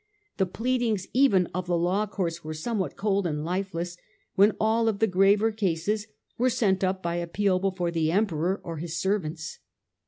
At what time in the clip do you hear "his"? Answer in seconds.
8.77-8.99